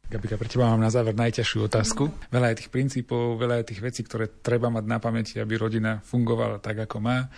Gabika, 0.10 0.42
pre 0.42 0.50
teba 0.50 0.74
mám 0.74 0.82
na 0.82 0.90
záver 0.90 1.14
najťažšiu 1.14 1.70
otázku. 1.70 2.10
Veľa 2.34 2.50
je 2.50 2.66
tých 2.66 2.74
princípov, 2.74 3.38
veľa 3.38 3.62
je 3.62 3.70
tých 3.70 3.82
vecí, 3.86 4.02
ktoré 4.02 4.26
treba 4.42 4.74
mať 4.74 4.86
na 4.90 4.98
pamäti, 4.98 5.38
aby 5.38 5.54
rodina 5.54 6.02
fungovala 6.02 6.58
tak, 6.58 6.90
ako 6.90 6.98
má. 6.98 7.30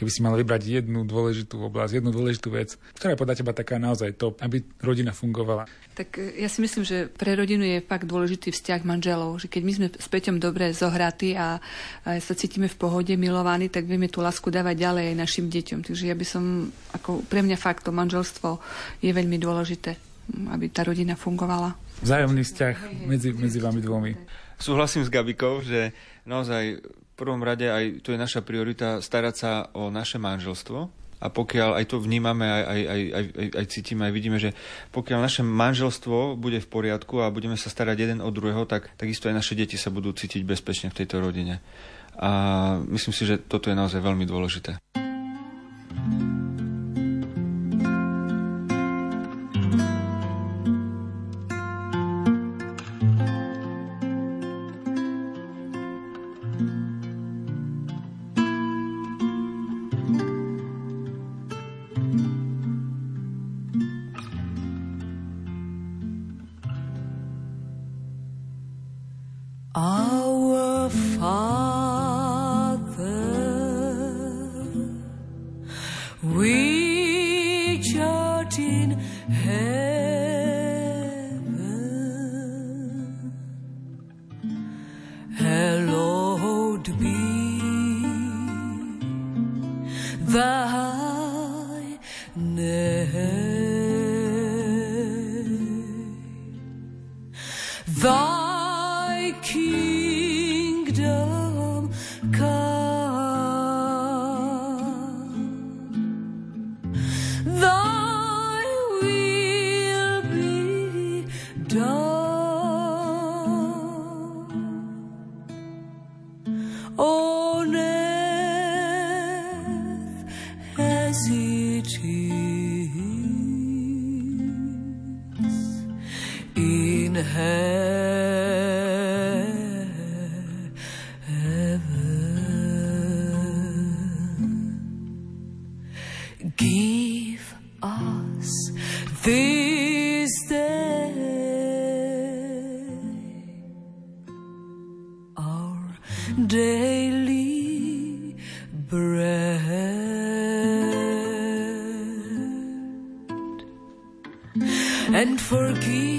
Keby 0.00 0.08
si 0.08 0.24
mal 0.24 0.32
vybrať 0.32 0.80
jednu 0.80 1.04
dôležitú 1.04 1.60
oblasť, 1.60 2.00
jednu 2.00 2.08
dôležitú 2.08 2.48
vec, 2.48 2.80
ktorá 2.96 3.12
je 3.12 3.20
podľa 3.20 3.36
teba 3.36 3.52
taká 3.52 3.76
naozaj 3.76 4.16
top, 4.16 4.40
aby 4.40 4.64
rodina 4.80 5.12
fungovala. 5.12 5.68
Tak 5.92 6.16
e, 6.16 6.40
ja 6.40 6.48
si 6.48 6.64
myslím, 6.64 6.88
že 6.88 7.12
pre 7.12 7.36
rodinu 7.36 7.60
je 7.68 7.84
fakt 7.84 8.08
dôležitý 8.08 8.48
vzťah 8.48 8.80
manželov, 8.88 9.36
že 9.36 9.52
keď 9.52 9.62
my 9.68 9.72
sme 9.76 9.86
s 9.92 10.08
Peťom 10.08 10.40
dobre 10.40 10.72
zohratí 10.72 11.36
a, 11.36 11.60
a 12.08 12.16
sa 12.16 12.32
cítime 12.32 12.72
v 12.72 12.80
pohode, 12.80 13.12
milovaní, 13.20 13.68
tak 13.68 13.84
vieme 13.84 14.08
tú 14.08 14.24
lásku 14.24 14.48
dávať 14.48 14.80
ďalej 14.80 15.04
aj 15.12 15.20
našim 15.20 15.46
deťom. 15.52 15.84
Takže 15.84 16.08
ja 16.08 16.16
by 16.16 16.24
som, 16.24 16.72
ako 16.96 17.20
pre 17.28 17.44
mňa 17.44 17.60
fakt 17.60 17.84
to 17.84 17.92
manželstvo 17.92 18.56
je 19.04 19.12
veľmi 19.12 19.36
dôležité, 19.36 20.00
aby 20.48 20.72
tá 20.72 20.80
rodina 20.80 21.12
fungovala 21.12 21.76
vzájomný 22.00 22.42
vzťah 22.44 22.76
medzi, 23.06 23.30
medzi 23.36 23.58
vami 23.60 23.80
dvomi. 23.84 24.12
Súhlasím 24.60 25.04
s 25.04 25.12
Gabikou, 25.12 25.64
že 25.64 25.92
naozaj 26.28 26.84
prvom 27.20 27.44
rade 27.44 27.68
aj 27.68 28.00
tu 28.00 28.16
je 28.16 28.18
naša 28.18 28.40
priorita 28.40 29.04
starať 29.04 29.34
sa 29.36 29.52
o 29.76 29.92
naše 29.92 30.16
manželstvo, 30.16 31.00
a 31.20 31.28
pokiaľ 31.28 31.76
aj 31.76 31.84
to 31.92 32.00
vnímame, 32.00 32.48
aj, 32.48 32.64
aj, 32.64 32.80
aj, 32.88 33.02
aj, 33.12 33.46
aj 33.60 33.66
cítime, 33.68 34.08
aj 34.08 34.12
vidíme, 34.16 34.40
že 34.40 34.56
pokiaľ 34.88 35.20
naše 35.20 35.44
manželstvo 35.44 36.40
bude 36.40 36.64
v 36.64 36.70
poriadku 36.72 37.20
a 37.20 37.28
budeme 37.28 37.60
sa 37.60 37.68
starať 37.68 38.08
jeden 38.08 38.18
od 38.24 38.32
druhého, 38.32 38.64
tak 38.64 38.88
takisto 38.96 39.28
aj 39.28 39.36
naše 39.36 39.52
deti 39.52 39.76
sa 39.76 39.92
budú 39.92 40.16
cítiť 40.16 40.40
bezpečne 40.48 40.88
v 40.88 41.04
tejto 41.04 41.20
rodine. 41.20 41.60
A 42.16 42.30
myslím 42.88 43.12
si, 43.12 43.28
že 43.28 43.36
toto 43.36 43.68
je 43.68 43.76
naozaj 43.76 44.00
veľmi 44.00 44.24
dôležité. 44.24 44.99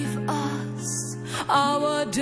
Give 0.02 0.18
us 0.30 1.18
our 1.48 2.06
debts. 2.06 2.22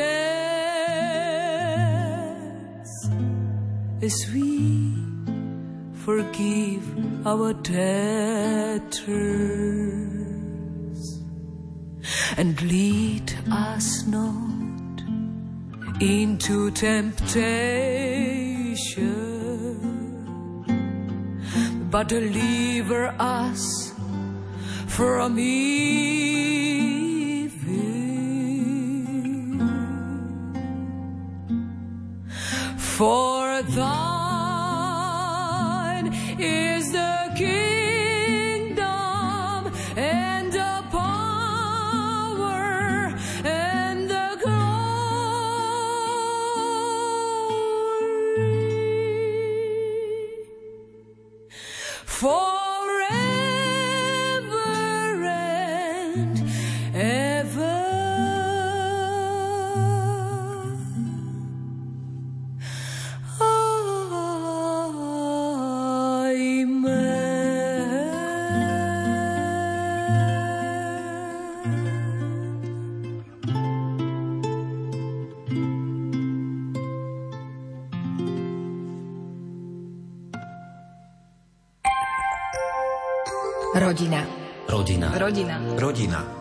As 4.02 4.18
we 4.34 4.98
forgive 6.06 6.84
our 7.26 7.54
debtors. 7.54 9.00
And 12.38 12.62
lead 12.62 13.34
us 13.50 14.06
not 14.08 15.04
into 16.02 16.72
temptation 16.72 17.30
but 21.92 22.08
deliver 22.08 23.16
us 23.20 23.94
from 24.88 25.40
evil. 25.40 26.89
For 33.00 33.62
thine 33.62 33.88
is 36.38 36.92
the 36.92 37.32
kingdom 37.34 37.79
Rodina. 85.30 85.62
Rodina. 85.78 86.39